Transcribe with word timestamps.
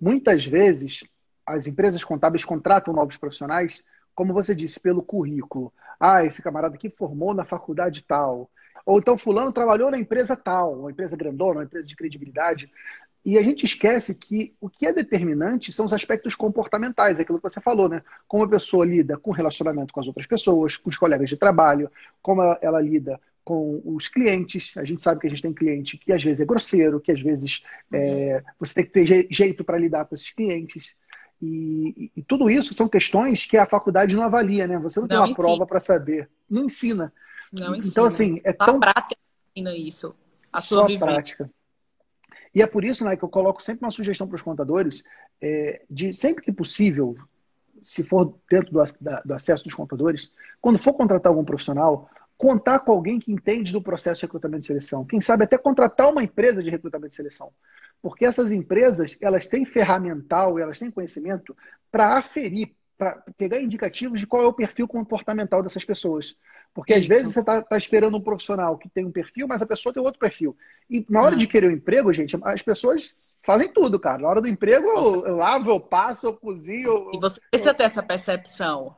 Muitas 0.00 0.46
vezes, 0.46 1.04
as 1.46 1.66
empresas 1.66 2.04
contábeis 2.04 2.44
contratam 2.44 2.94
novos 2.94 3.16
profissionais, 3.16 3.84
como 4.14 4.34
você 4.34 4.54
disse, 4.54 4.78
pelo 4.78 5.02
currículo. 5.02 5.72
Ah, 5.98 6.24
esse 6.24 6.42
camarada 6.42 6.74
aqui 6.74 6.90
formou 6.90 7.34
na 7.34 7.44
faculdade 7.44 8.02
tal. 8.02 8.50
Ou 8.84 8.98
então, 8.98 9.18
fulano 9.18 9.52
trabalhou 9.52 9.90
na 9.90 9.98
empresa 9.98 10.36
tal, 10.36 10.80
uma 10.80 10.90
empresa 10.90 11.16
grandona, 11.16 11.60
uma 11.60 11.64
empresa 11.64 11.86
de 11.86 11.96
credibilidade. 11.96 12.70
E 13.24 13.36
a 13.36 13.42
gente 13.42 13.66
esquece 13.66 14.14
que 14.14 14.54
o 14.60 14.70
que 14.70 14.86
é 14.86 14.92
determinante 14.92 15.72
são 15.72 15.84
os 15.84 15.92
aspectos 15.92 16.34
comportamentais, 16.34 17.18
aquilo 17.18 17.38
que 17.38 17.48
você 17.48 17.60
falou, 17.60 17.88
né? 17.88 18.02
Como 18.26 18.44
a 18.44 18.48
pessoa 18.48 18.86
lida 18.86 19.18
com 19.18 19.30
o 19.30 19.34
relacionamento 19.34 19.92
com 19.92 20.00
as 20.00 20.06
outras 20.06 20.26
pessoas, 20.26 20.76
com 20.76 20.88
os 20.88 20.96
colegas 20.96 21.28
de 21.28 21.36
trabalho, 21.36 21.90
como 22.22 22.40
ela, 22.40 22.58
ela 22.62 22.80
lida 22.80 23.20
com 23.48 23.80
os 23.82 24.08
clientes. 24.08 24.76
A 24.76 24.84
gente 24.84 25.00
sabe 25.00 25.22
que 25.22 25.26
a 25.26 25.30
gente 25.30 25.40
tem 25.40 25.54
cliente 25.54 25.96
que 25.96 26.12
às 26.12 26.22
vezes 26.22 26.42
é 26.42 26.44
grosseiro, 26.44 27.00
que 27.00 27.10
às 27.10 27.18
vezes 27.18 27.62
é, 27.90 28.44
você 28.60 28.74
tem 28.74 28.84
que 28.84 28.90
ter 28.90 29.26
jeito 29.30 29.64
para 29.64 29.78
lidar 29.78 30.04
com 30.04 30.14
esses 30.14 30.28
clientes. 30.28 30.94
E, 31.40 32.12
e, 32.14 32.22
tudo 32.24 32.50
isso 32.50 32.74
são 32.74 32.86
questões 32.86 33.46
que 33.46 33.56
a 33.56 33.64
faculdade 33.64 34.14
não 34.14 34.22
avalia, 34.22 34.66
né? 34.66 34.78
Você 34.80 35.00
não, 35.00 35.04
não 35.04 35.08
tem 35.08 35.16
uma 35.16 35.28
ensina. 35.28 35.46
prova 35.46 35.66
para 35.66 35.80
saber. 35.80 36.28
Não 36.50 36.64
ensina. 36.64 37.10
Não 37.50 37.74
então, 37.74 37.78
ensina. 37.78 38.06
assim, 38.06 38.40
é 38.44 38.52
tão. 38.52 38.76
A 38.76 38.80
prática 38.80 39.16
ensina 39.56 39.74
isso. 39.74 40.14
A 40.52 40.60
sua 40.60 40.86
Só 40.86 40.98
prática. 40.98 41.50
E 42.54 42.60
é 42.60 42.66
por 42.66 42.84
isso 42.84 43.02
né, 43.02 43.16
que 43.16 43.24
eu 43.24 43.30
coloco 43.30 43.62
sempre 43.62 43.86
uma 43.86 43.90
sugestão 43.90 44.26
para 44.26 44.36
os 44.36 44.42
contadores 44.42 45.04
é, 45.40 45.82
de, 45.88 46.12
sempre 46.12 46.44
que 46.44 46.52
possível, 46.52 47.16
se 47.82 48.04
for 48.04 48.34
dentro 48.50 48.72
do, 48.72 48.84
da, 49.00 49.20
do 49.22 49.32
acesso 49.32 49.64
dos 49.64 49.74
contadores, 49.74 50.32
quando 50.60 50.78
for 50.78 50.92
contratar 50.92 51.30
algum 51.30 51.44
profissional, 51.44 52.10
contar 52.38 52.78
com 52.78 52.92
alguém 52.92 53.18
que 53.18 53.32
entende 53.32 53.72
do 53.72 53.82
processo 53.82 54.20
de 54.20 54.26
recrutamento 54.26 54.64
e 54.64 54.68
seleção. 54.68 55.04
Quem 55.04 55.20
sabe 55.20 55.42
até 55.42 55.58
contratar 55.58 56.08
uma 56.08 56.22
empresa 56.22 56.62
de 56.62 56.70
recrutamento 56.70 57.12
e 57.12 57.16
seleção. 57.16 57.52
Porque 58.00 58.24
essas 58.24 58.52
empresas, 58.52 59.18
elas 59.20 59.48
têm 59.48 59.64
ferramental, 59.64 60.56
elas 60.56 60.78
têm 60.78 60.88
conhecimento 60.88 61.54
para 61.90 62.16
aferir, 62.16 62.72
para 62.96 63.20
pegar 63.36 63.60
indicativos 63.60 64.20
de 64.20 64.26
qual 64.26 64.44
é 64.44 64.46
o 64.46 64.52
perfil 64.52 64.86
comportamental 64.86 65.64
dessas 65.64 65.84
pessoas. 65.84 66.36
Porque 66.72 66.94
às 66.94 67.06
vezes 67.08 67.32
você 67.32 67.40
está 67.40 67.60
tá 67.60 67.76
esperando 67.76 68.16
um 68.16 68.20
profissional 68.20 68.78
que 68.78 68.88
tem 68.88 69.04
um 69.04 69.10
perfil, 69.10 69.48
mas 69.48 69.60
a 69.60 69.66
pessoa 69.66 69.92
tem 69.92 70.00
outro 70.00 70.20
perfil. 70.20 70.56
E 70.88 71.04
na 71.10 71.22
hora 71.22 71.34
de 71.34 71.46
querer 71.46 71.66
o 71.66 71.70
um 71.70 71.72
emprego, 71.72 72.12
gente, 72.12 72.38
as 72.44 72.62
pessoas 72.62 73.16
fazem 73.42 73.72
tudo, 73.72 73.98
cara. 73.98 74.22
Na 74.22 74.28
hora 74.28 74.40
do 74.40 74.46
emprego, 74.46 74.86
eu, 74.86 75.26
eu 75.26 75.36
lavo, 75.36 75.72
eu 75.72 75.80
passo, 75.80 76.28
eu 76.28 76.34
cozinho. 76.34 77.10
E 77.12 77.18
você 77.18 77.40
precisa 77.50 77.74
ter 77.74 77.82
essa 77.82 78.02
percepção. 78.02 78.94